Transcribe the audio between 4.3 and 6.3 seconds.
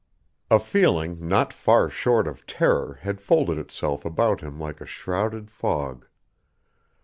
him like a shrouding fog.